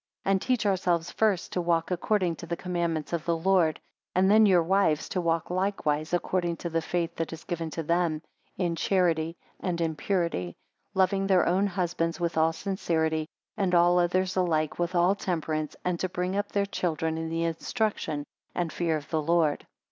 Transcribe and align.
6 0.21 0.21
And 0.25 0.41
teach 0.41 0.65
ourselves 0.65 1.11
first 1.11 1.51
to 1.51 1.61
walk 1.61 1.91
according 1.91 2.35
to 2.37 2.47
the 2.47 2.57
commandments 2.57 3.13
of 3.13 3.23
the 3.25 3.37
Lord; 3.37 3.79
and 4.15 4.31
then 4.31 4.47
your 4.47 4.63
wives 4.63 5.07
to 5.09 5.21
walk 5.21 5.51
likewise 5.51 6.11
according 6.11 6.57
to 6.57 6.71
the 6.71 6.81
faith 6.81 7.15
that 7.17 7.31
is 7.31 7.43
given 7.43 7.69
to 7.69 7.83
them; 7.83 8.23
in 8.57 8.75
charity, 8.75 9.37
and 9.59 9.79
in 9.79 9.95
purity; 9.95 10.55
loving 10.95 11.27
their 11.27 11.45
own 11.45 11.67
husbands, 11.67 12.19
with 12.19 12.35
all 12.35 12.51
sincerity, 12.51 13.27
and 13.55 13.75
all 13.75 13.99
others 13.99 14.35
alike, 14.35 14.79
with 14.79 14.95
all 14.95 15.13
temperance; 15.13 15.75
and 15.85 15.99
to 15.99 16.09
bring 16.09 16.35
up 16.35 16.51
their 16.51 16.65
children 16.65 17.15
in 17.15 17.29
the 17.29 17.43
instruction 17.43 18.25
and 18.55 18.73
fear 18.73 18.97
of 18.97 19.07
the 19.11 19.21
Lord. 19.21 19.67